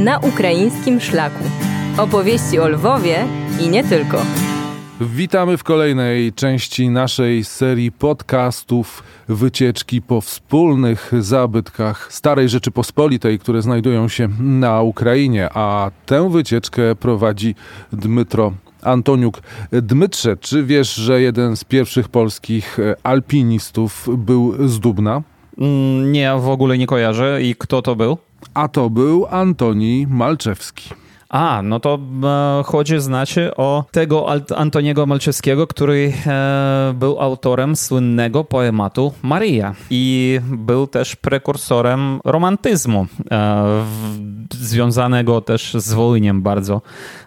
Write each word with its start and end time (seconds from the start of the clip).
na 0.00 0.18
ukraińskim 0.18 1.00
szlaku. 1.00 1.44
Opowieści 1.98 2.58
o 2.58 2.68
Lwowie 2.68 3.26
i 3.60 3.68
nie 3.68 3.84
tylko. 3.84 4.18
Witamy 5.00 5.56
w 5.56 5.64
kolejnej 5.64 6.32
części 6.32 6.88
naszej 6.88 7.44
serii 7.44 7.92
podcastów 7.92 9.02
Wycieczki 9.28 10.02
po 10.02 10.20
wspólnych 10.20 11.12
zabytkach 11.18 12.12
Starej 12.12 12.48
Rzeczypospolitej, 12.48 13.38
które 13.38 13.62
znajdują 13.62 14.08
się 14.08 14.28
na 14.40 14.82
Ukrainie, 14.82 15.48
a 15.54 15.90
tę 16.06 16.30
wycieczkę 16.30 16.94
prowadzi 16.94 17.54
Dmytro 17.92 18.52
Antoniuk. 18.82 19.40
Dmytrze, 19.72 20.36
czy 20.36 20.64
wiesz, 20.64 20.94
że 20.94 21.20
jeden 21.20 21.56
z 21.56 21.64
pierwszych 21.64 22.08
polskich 22.08 22.78
alpinistów 23.02 24.08
był 24.18 24.68
z 24.68 24.80
Dubna? 24.80 25.22
Mm, 25.58 26.12
nie, 26.12 26.32
w 26.40 26.48
ogóle 26.48 26.78
nie 26.78 26.86
kojarzę. 26.86 27.42
I 27.42 27.54
kto 27.58 27.82
to 27.82 27.96
był? 27.96 28.18
A 28.54 28.68
to 28.68 28.90
był 28.90 29.26
Antoni 29.30 30.06
Malczewski. 30.10 30.90
A, 31.34 31.62
no 31.62 31.80
to 31.80 31.98
e, 32.24 32.62
chodzi, 32.64 33.00
znaczy, 33.00 33.56
o 33.56 33.84
tego 33.90 34.26
Antoniego 34.56 35.06
Malczewskiego, 35.06 35.66
który 35.66 36.12
e, 36.26 36.94
był 36.98 37.20
autorem 37.20 37.76
słynnego 37.76 38.44
poematu 38.44 39.12
Maria 39.22 39.74
i 39.90 40.40
był 40.42 40.86
też 40.86 41.16
prekursorem 41.16 42.20
romantyzmu, 42.24 43.00
e, 43.00 43.06
w, 44.50 44.54
związanego 44.54 45.40
też 45.40 45.74
z 45.74 45.92
Wołyniem 45.92 46.42
bardzo, 46.42 46.82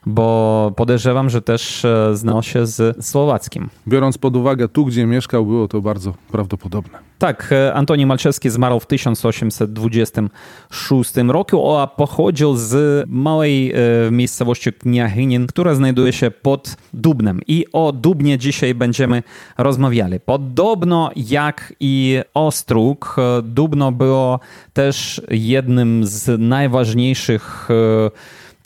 bo 0.05 0.71
podejrzewam, 0.75 1.29
że 1.29 1.41
też 1.41 1.85
e, 1.85 2.15
znał 2.15 2.43
się 2.43 2.65
z 2.65 3.05
słowackim. 3.05 3.69
Biorąc 3.87 4.17
pod 4.17 4.35
uwagę 4.35 4.67
tu, 4.67 4.85
gdzie 4.85 5.05
mieszkał, 5.05 5.45
było 5.45 5.67
to 5.67 5.81
bardzo 5.81 6.13
prawdopodobne. 6.31 7.06
Tak, 7.17 7.49
e, 7.51 7.73
Antoni 7.73 8.05
Malczewski 8.05 8.49
zmarł 8.49 8.79
w 8.79 8.85
1826 8.85 11.13
roku, 11.27 11.75
a 11.75 11.87
pochodził 11.87 12.55
z 12.55 13.05
małej 13.09 13.71
e, 13.71 13.75
miejscowości 14.11 14.73
Kniachinin, 14.73 15.47
która 15.47 15.75
znajduje 15.75 16.13
się 16.13 16.31
pod 16.31 16.75
Dubnem. 16.93 17.41
I 17.47 17.65
o 17.73 17.91
Dubnie 17.91 18.37
dzisiaj 18.37 18.75
będziemy 18.75 19.23
rozmawiali. 19.57 20.19
Podobno 20.19 21.11
jak 21.15 21.73
i 21.79 22.19
Ostróg, 22.33 23.15
e, 23.17 23.41
Dubno 23.41 23.91
było 23.91 24.39
też 24.73 25.21
jednym 25.29 26.05
z 26.05 26.41
najważniejszych 26.41 27.69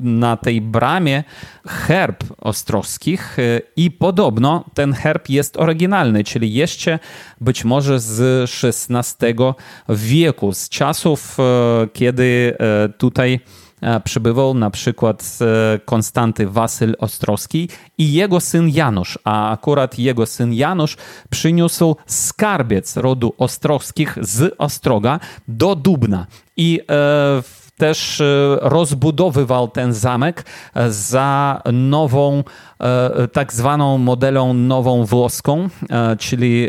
na 0.00 0.36
tej 0.36 0.60
bramie 0.60 1.24
herb 1.66 2.24
Ostrowskich 2.38 3.36
i 3.76 3.90
podobno 3.90 4.64
ten 4.74 4.92
herb 4.92 5.28
jest 5.28 5.56
oryginalny, 5.56 6.24
czyli 6.24 6.54
jeszcze 6.54 6.98
być 7.40 7.64
może 7.64 8.00
z 8.00 8.50
XVI 8.64 9.34
wieku, 9.88 10.52
z 10.52 10.68
czasów, 10.68 11.36
kiedy 11.92 12.56
tutaj 12.98 13.40
przybywał 14.04 14.54
na 14.54 14.70
przykład 14.70 15.38
e, 15.40 15.78
Konstanty 15.78 16.46
Wasyl 16.46 16.96
Ostrowski 16.98 17.68
i 17.98 18.12
jego 18.12 18.40
syn 18.40 18.68
Janusz, 18.68 19.18
a 19.24 19.50
akurat 19.50 19.98
jego 19.98 20.26
syn 20.26 20.52
Janusz 20.52 20.96
przyniósł 21.30 21.96
skarbiec 22.06 22.96
rodu 22.96 23.34
Ostrowskich 23.38 24.18
z 24.20 24.54
Ostroga 24.58 25.20
do 25.48 25.76
Dubna. 25.76 26.26
I 26.56 26.80
e, 26.90 27.42
też 27.76 28.22
rozbudowywał 28.60 29.68
ten 29.68 29.92
zamek 29.92 30.44
za 30.88 31.62
nową, 31.72 32.44
tak 33.32 33.52
zwaną 33.52 33.98
modelą 33.98 34.54
nową 34.54 35.04
włoską, 35.04 35.68
czyli 36.18 36.68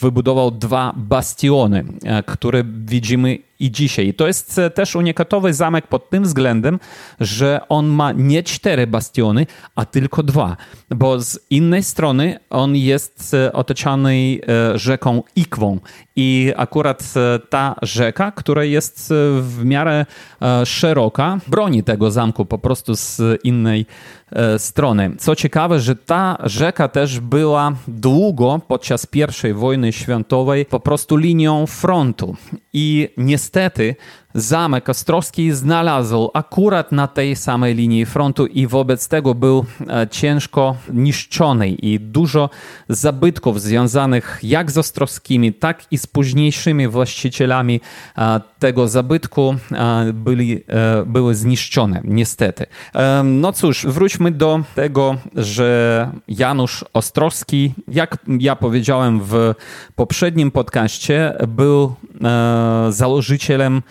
wybudował 0.00 0.50
dwa 0.50 0.92
bastiony, 0.96 1.84
które 2.26 2.64
widzimy 2.64 3.38
i 3.60 3.70
dzisiaj. 3.70 4.14
To 4.14 4.26
jest 4.26 4.58
e, 4.58 4.70
też 4.70 4.96
unikatowy 4.96 5.54
zamek 5.54 5.86
pod 5.86 6.10
tym 6.10 6.22
względem, 6.22 6.78
że 7.20 7.60
on 7.68 7.86
ma 7.86 8.12
nie 8.12 8.42
cztery 8.42 8.86
bastiony, 8.86 9.46
a 9.74 9.84
tylko 9.84 10.22
dwa, 10.22 10.56
bo 10.90 11.20
z 11.20 11.38
innej 11.50 11.82
strony 11.82 12.38
on 12.50 12.76
jest 12.76 13.34
e, 13.34 13.52
otoczony 13.52 14.14
e, 14.14 14.78
rzeką 14.78 15.22
Ikwą 15.36 15.78
i 16.16 16.52
akurat 16.56 17.14
ta 17.50 17.74
rzeka, 17.82 18.30
która 18.30 18.64
jest 18.64 19.12
w 19.40 19.64
miarę 19.64 20.06
szeroka, 20.64 21.38
broni 21.46 21.82
tego 21.82 22.10
zamku 22.10 22.44
po 22.44 22.58
prostu 22.58 22.96
z 22.96 23.22
innej 23.44 23.86
strony. 24.58 25.10
Co 25.18 25.36
ciekawe, 25.36 25.45
że 25.80 25.96
ta 25.96 26.38
rzeka 26.44 26.88
też 26.88 27.20
była 27.20 27.72
długo 27.88 28.60
podczas 28.68 29.06
I 29.06 29.54
wojny 29.54 29.92
światowej 29.92 30.66
po 30.66 30.80
prostu 30.80 31.16
linią 31.16 31.66
frontu. 31.66 32.36
I 32.72 33.08
niestety 33.16 33.96
zamek 34.36 34.88
Ostrowski 34.88 35.52
znalazł 35.52 36.30
akurat 36.34 36.92
na 36.92 37.06
tej 37.06 37.36
samej 37.36 37.74
linii 37.74 38.06
frontu 38.06 38.46
i 38.46 38.66
wobec 38.66 39.08
tego 39.08 39.34
był 39.34 39.64
e, 39.88 40.08
ciężko 40.08 40.76
niszczony 40.92 41.68
i 41.68 42.00
dużo 42.00 42.50
zabytków 42.88 43.60
związanych 43.60 44.38
jak 44.42 44.70
z 44.70 44.78
Ostrowskimi, 44.78 45.52
tak 45.52 45.84
i 45.90 45.98
z 45.98 46.06
późniejszymi 46.06 46.88
właścicielami 46.88 47.80
e, 48.18 48.40
tego 48.58 48.88
zabytku 48.88 49.54
e, 49.72 50.12
byli, 50.12 50.64
były 51.06 51.34
zniszczone, 51.34 52.00
niestety. 52.04 52.66
No 53.24 53.52
cóż, 53.52 53.86
wróćmy 53.86 54.30
do 54.30 54.60
tego, 54.74 55.16
że 55.34 56.10
Janusz 56.28 56.84
Ostrowski, 56.92 57.74
jak 57.88 58.16
ja 58.28 58.56
powiedziałem 58.56 59.20
w 59.20 59.54
poprzednim 59.96 60.50
podcaście, 60.50 61.36
był 61.48 61.94
założycielem 62.90 63.82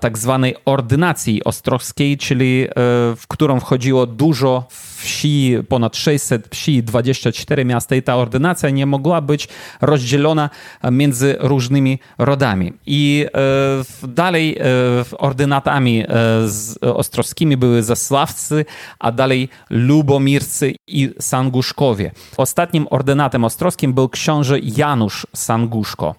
tak 0.00 0.18
zwanej 0.18 0.54
ordynacji 0.64 1.44
ostrowskiej, 1.44 2.18
czyli 2.18 2.66
e, 2.68 2.72
w 3.16 3.22
którą 3.28 3.60
wchodziło 3.60 4.06
dużo 4.06 4.68
wsi, 4.98 5.56
ponad 5.68 5.96
600 5.96 6.48
wsi, 6.48 6.82
24 6.82 7.64
miasta 7.64 7.96
i 7.96 8.02
ta 8.02 8.16
ordynacja 8.16 8.70
nie 8.70 8.86
mogła 8.86 9.20
być 9.20 9.48
rozdzielona 9.80 10.50
między 10.90 11.36
różnymi 11.40 11.98
rodami. 12.18 12.72
I 12.86 13.26
e, 14.04 14.08
dalej 14.08 14.58
e, 14.58 14.64
ordynatami 15.18 16.04
ostrowskimi 16.80 17.56
były 17.56 17.82
Zasławcy, 17.82 18.64
a 18.98 19.12
dalej 19.12 19.48
Lubomircy 19.70 20.74
i 20.86 21.10
Sanguszkowie. 21.20 22.10
Ostatnim 22.36 22.86
ordynatem 22.90 23.44
ostrowskim 23.44 23.94
był 23.94 24.08
książę 24.08 24.58
Janusz 24.62 25.26
Sanguszko. 25.34 26.14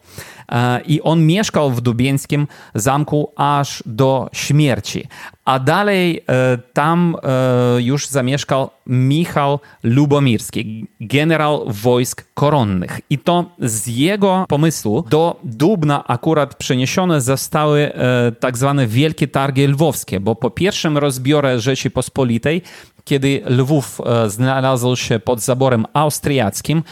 I 0.86 1.02
on 1.02 1.26
mieszkał 1.26 1.72
w 1.72 1.82
Dubieńskim 1.82 2.48
zamku 2.76 3.34
aż 3.36 3.84
do 3.86 4.30
śmierci. 4.34 5.08
A 5.46 5.60
dalej 5.60 6.24
e, 6.30 6.58
tam 6.74 7.16
e, 7.24 7.82
już 7.82 8.08
zamieszkał 8.08 8.69
Michał 8.88 9.60
Lubomirski, 9.84 10.88
generał 11.02 11.64
wojsk 11.68 12.26
koronnych. 12.34 13.02
I 13.10 13.18
to 13.18 13.46
z 13.60 13.88
jego 13.88 14.46
pomysłu 14.50 15.06
do 15.10 15.40
Dubna 15.44 16.08
akurat 16.08 16.56
przeniesione 16.56 17.22
zostały 17.22 17.94
e, 17.94 18.32
tak 18.40 18.58
zwane 18.58 18.88
Wielkie 18.88 19.28
Targi 19.28 19.68
Lwowskie, 19.68 20.20
bo 20.20 20.36
po 20.36 20.50
pierwszym 20.52 20.98
rozbiorze 20.98 21.60
Rzeczypospolitej 21.60 22.62
kiedy 23.04 23.42
Lwów 23.46 24.02
znalazł 24.28 24.96
się 24.96 25.20
pod 25.20 25.40
zaborem 25.40 25.86
austriackim, 25.94 26.84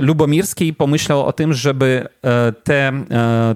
Lubomirski 0.00 0.74
pomyślał 0.74 1.26
o 1.26 1.32
tym, 1.32 1.54
żeby 1.54 2.08
te 2.64 2.92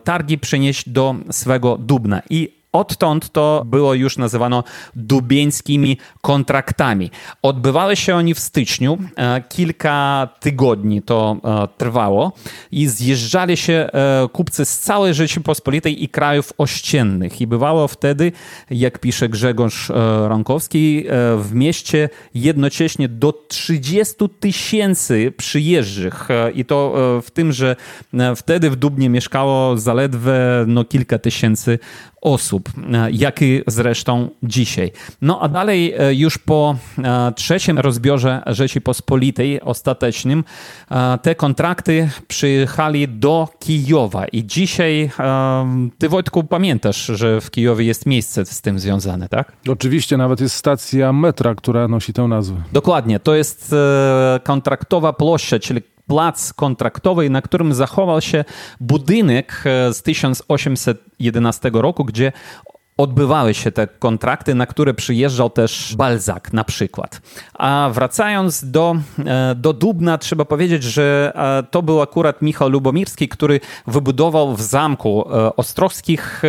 targi 0.05 0.38
przenieść 0.38 0.88
do 0.88 1.15
swego 1.31 1.79
Dubna. 1.79 2.23
I 2.31 2.63
Odtąd 2.75 3.32
to 3.32 3.62
było 3.67 3.94
już 3.94 4.19
nazywano 4.19 4.65
dubieńskimi 4.97 5.99
kontraktami. 6.23 7.11
Odbywały 7.43 7.97
się 7.97 8.17
oni 8.17 8.35
w 8.35 8.38
styczniu, 8.38 8.99
e, 9.17 9.43
kilka 9.49 10.29
tygodni 10.41 11.03
to 11.03 11.37
e, 11.44 11.69
trwało 11.79 12.32
i 12.73 12.87
zjeżdżali 12.87 13.56
się 13.56 13.73
e, 13.73 14.29
kupcy 14.32 14.65
z 14.65 14.79
całej 14.79 15.15
Rzeczypospolitej 15.15 16.05
i 16.05 16.09
krajów 16.09 16.53
ościennych. 16.59 17.41
I 17.41 17.47
bywało 17.47 17.88
wtedy, 17.88 18.32
jak 18.71 18.99
pisze 18.99 19.29
Grzegorz 19.29 19.93
Ronkowski, 20.29 21.05
w 21.38 21.50
mieście 21.53 22.09
jednocześnie 22.35 23.09
do 23.09 23.32
30 23.49 24.15
tysięcy 24.41 25.32
przyjeżdżych. 25.37 26.29
I 26.55 26.65
to 26.65 26.94
w 27.23 27.31
tym, 27.31 27.53
że 27.53 27.76
wtedy 28.37 28.71
w 28.71 28.76
Dubnie 28.76 29.09
mieszkało 29.09 29.79
zaledwie 29.79 30.32
no, 30.67 30.85
kilka 30.85 31.19
tysięcy 31.19 31.79
osób, 32.25 32.69
e, 32.93 33.11
jak 33.11 33.43
i 33.43 33.62
zresztą 33.67 34.29
dzisiaj. 34.43 34.93
No 35.23 35.41
a 35.41 35.49
dalej 35.49 35.94
e, 35.99 36.15
już 36.15 36.38
po 36.38 36.76
e, 36.99 37.32
trzecim 37.32 37.79
rozbiorze 37.79 38.43
Rzeczypospolitej 38.47 39.61
ostatecznym 39.61 40.44
te 41.23 41.35
kontrakty 41.35 42.11
przyjechali 42.29 43.09
do 43.09 43.49
Kijowa 43.59 44.26
i 44.26 44.44
dzisiaj 44.44 45.11
ty 45.99 46.09
Wojtku 46.09 46.44
pamiętasz, 46.44 47.06
że 47.06 47.41
w 47.41 47.50
Kijowie 47.50 47.85
jest 47.85 48.06
miejsce 48.06 48.44
z 48.44 48.61
tym 48.61 48.79
związane, 48.79 49.29
tak? 49.29 49.53
Oczywiście, 49.69 50.17
nawet 50.17 50.41
jest 50.41 50.55
stacja 50.55 51.12
metra, 51.12 51.55
która 51.55 51.88
nosi 51.88 52.12
tę 52.12 52.29
nazwę. 52.29 52.62
Dokładnie, 52.73 53.21
to 53.21 53.35
jest 53.35 53.75
kontraktowa 54.44 55.12
ploszcza, 55.12 55.59
czyli 55.59 55.82
plac 56.06 56.52
kontraktowy, 56.52 57.30
na 57.30 57.42
którym 57.42 57.74
zachował 57.74 58.20
się 58.20 58.44
budynek 58.80 59.64
z 59.92 60.02
1811 60.02 61.70
roku, 61.74 62.04
gdzie 62.04 62.32
odbywały 62.96 63.55
się 63.55 63.73
te 63.73 63.87
kontrakty, 63.87 64.55
na 64.55 64.67
które 64.67 64.94
przyjeżdżał 64.94 65.50
też 65.50 65.94
Balzac 65.96 66.52
na 66.52 66.64
przykład. 66.64 67.20
A 67.55 67.91
wracając 67.93 68.70
do, 68.70 68.96
e, 69.26 69.55
do 69.55 69.73
Dubna, 69.73 70.19
trzeba 70.19 70.44
powiedzieć, 70.44 70.82
że 70.82 71.32
e, 71.35 71.62
to 71.70 71.82
był 71.82 72.02
akurat 72.02 72.43
Michał 72.43 72.69
Lubomirski, 72.69 73.29
który 73.29 73.61
wybudował 73.87 74.55
w 74.55 74.62
zamku 74.62 75.25
e, 75.32 75.56
Ostrowskich 75.56 76.43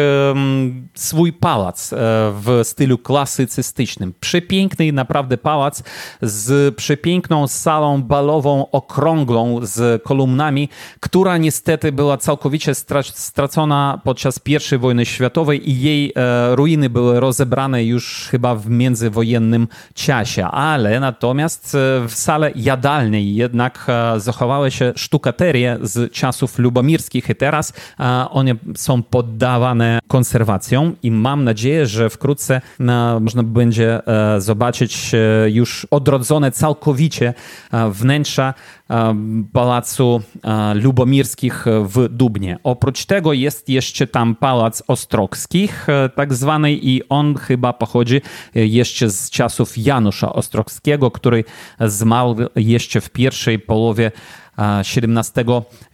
swój 0.96 1.34
pałac 1.34 1.94
w 2.32 2.60
stylu 2.64 2.98
klasycystycznym. 2.98 4.14
Przepiękny 4.20 4.92
naprawdę 4.92 5.38
pałac 5.38 5.84
z 6.22 6.76
przepiękną 6.76 7.48
salą 7.48 8.04
balową 8.04 8.72
okrągłą 8.72 9.60
z 9.64 10.04
kolumnami, 10.04 10.70
która 11.00 11.38
niestety 11.38 11.92
była 11.92 12.18
całkowicie 12.18 12.76
stracona 13.04 14.02
podczas 14.04 14.40
I 14.74 14.78
wojny 14.78 15.06
światowej 15.06 15.70
i 15.70 15.82
jej 15.82 16.14
ruiny 16.56 16.90
były 16.90 17.20
rozebrane 17.20 17.84
już 17.84 18.28
chyba 18.32 18.56
w 18.56 18.70
międzywojennym 18.70 19.68
czasie, 19.94 20.46
ale 20.46 21.00
natomiast 21.00 21.76
e, 21.76 22.08
w 22.08 22.14
sale 22.14 22.52
jadalnej 22.56 23.36
jednak 23.36 23.86
e, 23.88 24.20
zachowały 24.20 24.72
się 24.72 24.94
sztukaterie 24.96 25.78
z 25.82 26.14
czasów 26.14 26.60
lubomirskich 26.60 27.30
i 27.30 27.36
teraz 27.36 27.74
e, 28.00 28.04
one 28.30 28.56
są 28.76 29.04
poddawane 29.04 30.00
konserwacjom 30.08 30.96
i 31.04 31.12
mam 31.12 31.44
nadzieję, 31.44 31.86
że 31.86 32.10
wkrótce 32.10 32.62
można 33.22 33.44
będzie 33.44 34.00
zobaczyć 34.38 35.12
już 35.48 35.88
odrodzone 35.92 36.52
całkowicie 36.52 37.34
wnętrza 37.90 38.54
Pałacu 39.54 40.22
Lubomirskich 40.74 41.66
w 41.66 42.08
Dubnie. 42.10 42.58
Oprócz 42.64 43.06
tego 43.06 43.34
jest 43.34 43.70
jeszcze 43.70 44.08
tam 44.08 44.36
Pałac 44.36 44.84
Ostrogskich, 44.88 45.88
tak 46.16 46.25
zwany, 46.34 46.74
i 46.74 47.02
on 47.10 47.36
chyba 47.36 47.74
pochodzi 47.74 48.22
jeszcze 48.56 49.10
z 49.10 49.30
czasów 49.30 49.78
Janusza 49.78 50.34
Ostrogskiego, 50.34 51.12
który 51.12 51.44
zmarł 51.80 52.36
jeszcze 52.56 53.02
w 53.02 53.10
pierwszej 53.10 53.60
połowie 53.60 54.12
XVII 54.58 55.46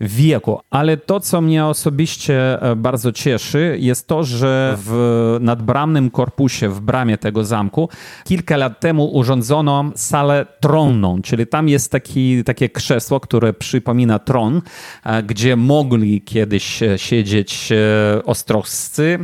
wieku. 0.02 0.60
Ale 0.70 0.98
to, 0.98 1.20
co 1.20 1.42
mnie 1.42 1.66
osobiście 1.66 2.62
e, 2.62 2.76
bardzo 2.76 3.12
cieszy, 3.12 3.78
jest 3.80 4.08
to, 4.08 4.24
że 4.24 4.78
w 4.78 5.38
nadbramnym 5.42 6.10
korpusie, 6.10 6.70
w 6.70 6.82
bramie 6.82 7.18
tego 7.18 7.46
zamku, 7.46 7.90
kilka 8.24 8.58
lat 8.58 8.80
temu 8.80 9.06
urządzono 9.06 9.92
salę 9.96 10.46
tronną, 10.60 11.22
czyli 11.22 11.48
tam 11.48 11.70
jest 11.70 11.92
taki, 11.92 12.44
takie 12.44 12.70
krzesło, 12.70 13.20
które 13.20 13.54
przypomina 13.54 14.20
tron, 14.20 14.62
e, 15.04 15.24
gdzie 15.24 15.56
mogli 15.56 16.22
kiedyś 16.22 16.84
e, 16.84 17.00
siedzieć 17.00 17.70
ostrowscy, 18.26 19.20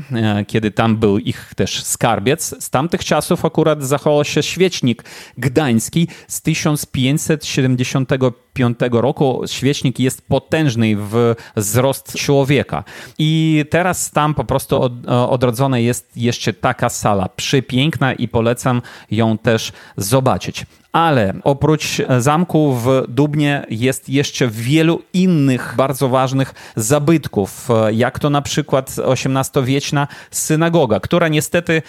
kiedy 0.48 0.72
tam 0.72 0.98
był 0.98 1.18
ich 1.18 1.52
też 1.56 1.84
skarbiec. 1.84 2.64
Z 2.64 2.70
tamtych 2.70 3.06
czasów 3.06 3.46
akurat 3.46 3.84
zachował 3.84 4.24
się 4.24 4.44
świecznik 4.44 5.04
gdański 5.38 6.08
z 6.28 6.42
1575 6.42 8.78
roku 8.92 9.27
świecznik 9.46 10.00
jest 10.00 10.28
potężny 10.28 10.96
w 10.98 11.36
wzrost 11.56 12.14
człowieka. 12.18 12.84
I 13.20 13.66
teraz 13.70 14.12
tam 14.12 14.34
po 14.34 14.44
prostu 14.44 14.82
od, 14.82 14.94
odrodzona 15.08 15.80
jest 15.80 16.18
jeszcze 16.18 16.54
taka 16.54 16.90
sala 16.90 17.30
przepiękna 17.36 18.14
i 18.14 18.28
polecam 18.28 18.82
ją 19.12 19.38
też 19.38 19.72
zobaczyć. 19.98 20.66
Ale 20.98 21.34
oprócz 21.44 22.02
zamku 22.20 22.74
w 22.74 23.04
Dubnie 23.08 23.66
jest 23.70 24.10
jeszcze 24.10 24.48
wielu 24.48 25.02
innych 25.14 25.74
bardzo 25.78 26.10
ważnych 26.10 26.54
zabytków, 26.76 27.70
jak 27.92 28.20
to 28.20 28.30
na 28.30 28.42
przykład 28.42 28.96
XVIII-wieczna 29.06 30.08
synagoga, 30.32 31.00
która 31.00 31.28
niestety 31.28 31.82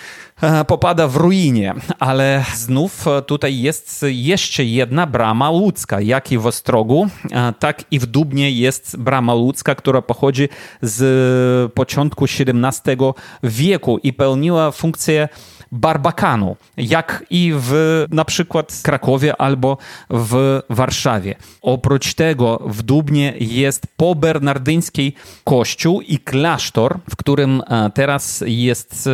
e, 0.43 0.65
popada 0.65 1.09
w 1.09 1.17
ruinie, 1.17 1.75
ale 1.99 2.45
znów 2.55 3.05
tutaj 3.27 3.61
jest 3.61 4.05
jeszcze 4.09 4.65
jedna 4.65 5.07
brama 5.07 5.51
łódzka, 5.51 6.01
jak 6.01 6.33
i 6.33 6.39
w 6.39 6.47
Ostrogu, 6.47 7.09
e, 7.33 7.53
tak 7.59 7.85
i 7.91 7.99
w 7.99 8.07
Dubnie 8.07 8.51
jest 8.51 8.97
brama 8.97 9.35
łódzka, 9.35 9.75
która 9.75 10.03
pochodzi 10.03 10.49
z 10.83 11.73
początku 11.73 12.25
XVII 12.25 12.97
wieku 13.43 13.99
i 14.03 14.13
pełniła 14.13 14.71
funkcję 14.71 15.29
Barbakanu, 15.73 16.57
jak 16.77 17.25
i 17.31 17.53
w 17.57 18.05
na 18.11 18.25
przykład 18.25 18.81
Krakowie 18.83 19.41
albo 19.41 19.79
w 20.11 20.61
Warszawie. 20.71 21.35
Oprócz 21.63 22.15
tego 22.15 22.63
w 22.67 22.83
Dubnie 22.83 23.35
jest 23.41 23.87
pobernardyński 23.97 25.13
kościół 25.45 26.01
i 26.01 26.19
klasztor, 26.19 26.99
w 27.11 27.17
którym 27.17 27.63
e, 27.67 27.91
teraz 27.95 28.45
jest 28.47 29.07
e, 29.07 29.11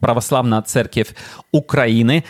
prawosławna 0.00 0.62
cerkiew 0.62 1.12
Ukrainy 1.52 2.22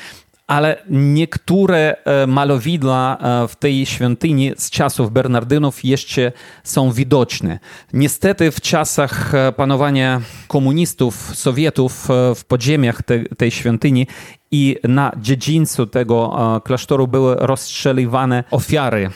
ale 0.46 0.82
niektóre 0.90 1.96
e, 2.04 2.26
malowidła 2.26 3.16
e, 3.16 3.48
w 3.48 3.56
tej 3.56 3.86
świątyni 3.86 4.52
z 4.56 4.70
czasów 4.70 5.12
Bernardynów 5.12 5.84
jeszcze 5.84 6.32
są 6.64 6.92
widoczne. 6.92 7.58
Niestety 7.92 8.50
w 8.50 8.60
czasach 8.60 9.34
e, 9.34 9.52
panowania 9.52 10.20
komunistów, 10.48 11.14
Sowietów 11.34 12.08
w 12.34 12.44
podziemiach 12.44 13.02
te, 13.02 13.24
tej 13.24 13.50
świątyni 13.50 14.06
i 14.50 14.76
na 14.84 15.12
dziedzińcu 15.16 15.86
tego 15.86 16.36
klasztoru 16.64 17.08
były 17.08 17.36
rozstrzeliwane 17.38 18.44
ofiary 18.50 19.10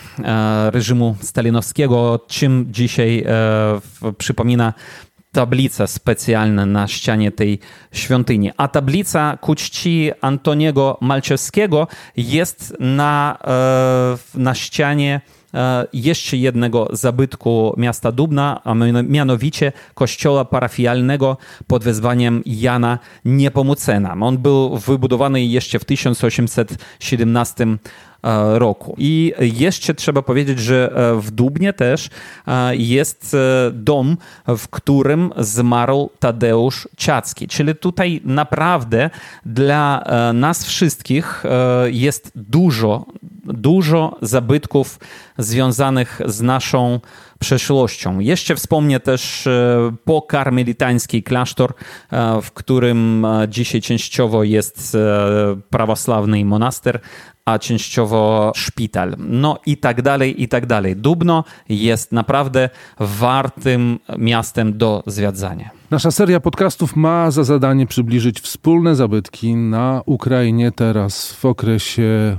reżimu 0.71 1.17
stalinowskiego, 1.23 2.21
czym 2.29 2.67
dzisiaj 2.71 3.25
przypomina 4.19 4.73
tablica 5.33 5.87
specjalna 5.87 6.67
na 6.67 6.89
ścianie 6.89 7.33
tej 7.33 7.59
świątyni. 7.93 8.51
A 8.57 8.69
tablica 8.69 9.39
ku 9.41 9.55
czci 9.55 10.11
Antoniego 10.21 10.99
Malczewskiego 11.01 11.87
jest 12.17 12.75
na, 12.81 13.39
e, 13.45 14.39
na 14.39 14.55
ścianie 14.55 15.21
e, 15.55 15.87
jeszcze 15.93 16.37
jednego 16.37 16.89
zabytku 16.93 17.75
miasta 17.77 18.13
Dubna, 18.13 18.61
a 18.65 18.75
mianowicie 19.03 19.73
kościoła 19.95 20.45
parafialnego 20.45 21.37
pod 21.67 21.85
wezwaniem 21.85 22.43
Jana 22.47 22.99
Niepomucena. 23.25 24.17
On 24.21 24.39
był 24.39 24.79
wybudowany 24.79 25.45
jeszcze 25.45 25.79
w 25.79 25.85
1817 25.85 27.67
E, 27.67 27.77
roku. 28.55 28.95
I 28.99 29.33
jeszcze 29.41 29.95
trzeba 29.95 30.23
powiedzieć, 30.23 30.59
że 30.59 30.93
e, 30.95 31.21
w 31.21 31.31
Dubnie 31.31 31.73
też 31.73 32.11
e, 32.47 32.77
jest 32.77 33.37
dom, 33.73 34.17
w 34.47 34.69
którym 34.69 35.33
zmarł 35.37 36.11
Tadeusz 36.19 36.89
Ciacki. 36.97 37.49
Czyli 37.49 37.75
tutaj 37.75 38.21
naprawdę 38.25 39.11
dla 39.47 40.05
nas 40.35 40.65
wszystkich 40.65 41.45
jest 41.87 42.33
dużo, 42.35 43.07
dużo 43.45 44.17
zabytków 44.23 44.99
związanych 45.39 46.21
z 46.27 46.41
naszą 46.41 47.01
przeszłością. 47.38 48.18
Jeszcze 48.18 48.57
wspomnę 48.57 49.00
też 49.00 49.49
pokarmelitański 50.04 51.23
klasztor, 51.23 51.75
w 52.42 52.52
którym 52.52 53.26
dzisiaj 53.49 53.80
częściowo 53.80 54.45
jest 54.45 54.97
prawosławny 55.71 56.45
monaster, 56.45 57.00
a 57.45 57.59
częściowo 57.59 58.52
szpital. 58.57 59.14
No 59.18 59.59
i 59.66 59.76
tak 59.76 60.02
dalej, 60.02 60.42
i 60.42 60.49
tak 60.49 60.66
dalej. 60.66 60.97
Dubno 60.97 61.45
jest 61.68 62.12
naprawdę 62.12 62.68
wartym 62.99 63.99
miastem 64.18 64.78
do 64.78 65.02
zwiedzania. 65.07 65.71
Nasza 65.90 66.11
seria 66.11 66.40
podcastów 66.40 66.97
ma 66.97 67.30
za 67.30 67.45
zadanie 67.45 67.87
przybliżyć 67.87 68.40
wspólne 68.40 68.97
zabytki 68.97 69.54
na 69.54 70.02
Ukrainie 70.07 70.73
teraz 70.73 71.33
w 71.33 71.45
okresie 71.45 72.38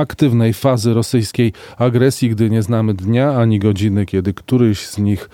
aktywnej 0.00 0.52
fazy 0.52 0.94
rosyjskiej 0.94 1.52
agresji, 1.78 2.30
gdy 2.30 2.50
nie 2.50 2.62
znamy 2.62 2.94
dnia 2.94 3.32
ani 3.36 3.58
godziny, 3.58 4.06
kiedy 4.06 4.34
któryś 4.34 4.86
z 4.86 4.98
nich 4.98 5.30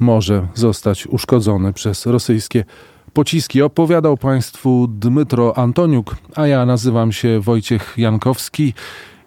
może 0.00 0.46
zostać 0.54 1.06
uszkodzony 1.06 1.72
przez 1.72 2.06
rosyjskie 2.06 2.64
pociski. 3.12 3.62
Opowiadał 3.62 4.16
Państwu 4.16 4.88
Dmytro 4.90 5.58
Antoniuk, 5.58 6.16
a 6.36 6.46
ja 6.46 6.66
nazywam 6.66 7.12
się 7.12 7.40
Wojciech 7.40 7.94
Jankowski. 7.96 8.74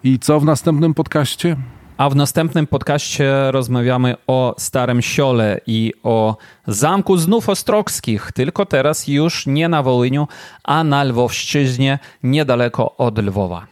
I 0.04 0.20
co 0.20 0.40
w 0.40 0.46
następnym 0.46 0.94
podcaście? 0.94 1.58
A 1.98 2.10
w 2.10 2.16
następnym 2.16 2.68
podcaście 2.68 3.52
rozmawiamy 3.52 4.16
o 4.28 4.56
Starym 4.58 5.02
Siole 5.02 5.62
i 5.68 5.94
o 6.04 6.38
Zamku 6.68 7.18
Znów 7.18 7.50
Ostrogskich, 7.50 8.32
tylko 8.32 8.66
teraz 8.66 9.08
już 9.08 9.48
nie 9.48 9.70
na 9.70 9.84
Wołyniu, 9.84 10.28
a 10.64 10.84
na 10.84 11.04
Lwowszczyźnie, 11.04 12.00
niedaleko 12.24 12.98
od 12.98 13.18
Lwowa. 13.18 13.71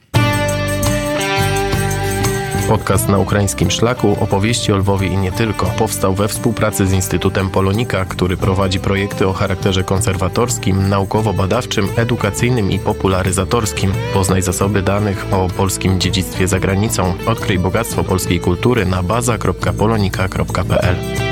Podcast 2.69 3.09
na 3.09 3.17
ukraińskim 3.17 3.71
szlaku 3.71 4.17
opowieści 4.19 4.71
o 4.71 4.77
Lwowie 4.77 5.07
i 5.07 5.17
nie 5.17 5.31
tylko 5.31 5.65
powstał 5.65 6.13
we 6.13 6.27
współpracy 6.27 6.87
z 6.87 6.93
Instytutem 6.93 7.49
Polonika, 7.49 8.05
który 8.05 8.37
prowadzi 8.37 8.79
projekty 8.79 9.27
o 9.27 9.33
charakterze 9.33 9.83
konserwatorskim, 9.83 10.89
naukowo-badawczym, 10.89 11.87
edukacyjnym 11.95 12.71
i 12.71 12.79
popularyzatorskim. 12.79 13.91
Poznaj 14.13 14.41
zasoby 14.41 14.81
danych 14.81 15.25
o 15.31 15.47
polskim 15.47 15.99
dziedzictwie 15.99 16.47
za 16.47 16.59
granicą. 16.59 17.13
Odkryj 17.25 17.59
bogactwo 17.59 18.03
polskiej 18.03 18.39
kultury 18.39 18.85
na 18.85 19.03
baza.polonika.pl. 19.03 21.28